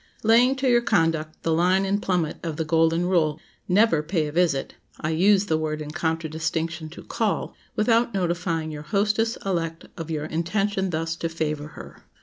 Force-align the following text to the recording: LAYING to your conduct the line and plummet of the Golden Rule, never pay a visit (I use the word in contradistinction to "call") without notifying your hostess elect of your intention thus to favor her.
LAYING 0.23 0.55
to 0.55 0.67
your 0.67 0.81
conduct 0.81 1.43
the 1.43 1.53
line 1.53 1.85
and 1.85 2.01
plummet 2.01 2.37
of 2.41 2.57
the 2.57 2.65
Golden 2.65 3.05
Rule, 3.05 3.39
never 3.67 4.01
pay 4.01 4.25
a 4.25 4.31
visit 4.31 4.73
(I 4.99 5.11
use 5.11 5.45
the 5.45 5.59
word 5.59 5.79
in 5.79 5.91
contradistinction 5.91 6.89
to 6.89 7.03
"call") 7.03 7.53
without 7.75 8.11
notifying 8.11 8.71
your 8.71 8.81
hostess 8.81 9.37
elect 9.45 9.85
of 9.97 10.09
your 10.09 10.25
intention 10.25 10.89
thus 10.89 11.15
to 11.17 11.29
favor 11.29 11.67
her. 11.77 12.01